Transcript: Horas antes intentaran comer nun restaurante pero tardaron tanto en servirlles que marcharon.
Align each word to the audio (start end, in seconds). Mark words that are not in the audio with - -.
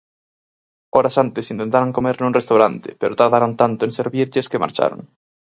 Horas 0.97 1.15
antes 1.23 1.51
intentaran 1.53 1.95
comer 1.97 2.15
nun 2.19 2.35
restaurante 2.39 2.89
pero 2.99 3.17
tardaron 3.21 3.53
tanto 3.61 3.81
en 3.83 3.91
servirlles 3.99 4.49
que 4.51 4.61
marcharon. 4.63 5.01